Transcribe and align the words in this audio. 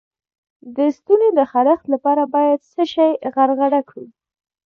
د 0.75 0.77
ستوني 0.97 1.29
د 1.37 1.39
خارش 1.51 1.81
لپاره 1.93 2.23
باید 2.35 2.59
څه 2.71 2.83
شی 2.93 3.11
غرغره 3.33 3.81
کړم؟ 3.89 4.07